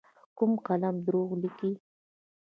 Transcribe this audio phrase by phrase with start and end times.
[0.37, 1.71] کوږ قلم دروغ لیکي